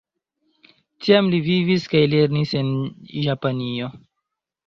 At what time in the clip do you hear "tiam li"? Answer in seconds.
1.05-1.41